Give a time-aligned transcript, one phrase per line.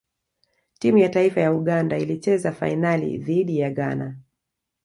[0.79, 4.19] timu ya taifa ya uganda ilicheza fainali dhidi ya ghana